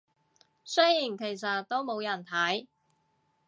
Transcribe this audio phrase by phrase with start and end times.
[0.63, 2.65] 雖然其實都冇人睇